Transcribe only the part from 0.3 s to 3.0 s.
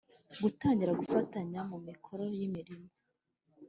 dutangira gufatanya mu mikoro n’imirimo